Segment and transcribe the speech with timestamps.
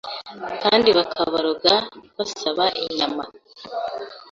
[0.61, 1.73] kandi bakaboroga
[2.17, 3.23] basaba inyama.